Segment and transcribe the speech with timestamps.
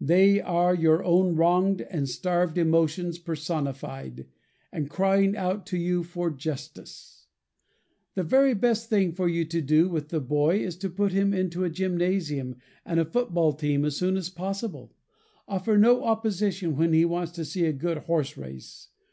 [0.00, 4.26] They are your own wronged and starved emotions personified,
[4.72, 7.28] and crying out to you for justice.
[8.16, 11.32] The very best thing for you to do with the boy is to put him
[11.32, 14.96] into a gymnasium and a football team as soon as possible.
[15.46, 18.88] Offer no opposition when he wants to see a good horse race.